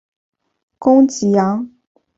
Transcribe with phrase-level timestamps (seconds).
[0.79, 1.69] 攻济阳。